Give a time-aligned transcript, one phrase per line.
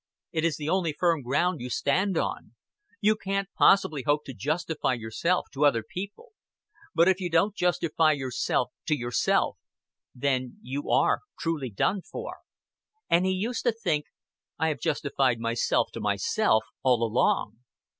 [0.31, 2.55] It is the only firm ground you stand on.
[3.01, 6.29] You can't possibly hope to justify yourself to other people;
[6.95, 9.59] but if you don't justify yourself to yourself,
[10.15, 12.37] then you are truly done for."
[13.11, 14.05] And he used to think:
[14.57, 17.59] "I have justified myself to myself all along.